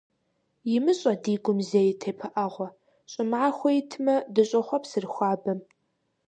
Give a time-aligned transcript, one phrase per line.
[0.75, 2.67] ИмыщӀэ ди гум зэи тепыӀэгъуэ,
[3.11, 5.59] ЩӀымахуэ итмэ, дыщӀохъуэпсыр хуабэм.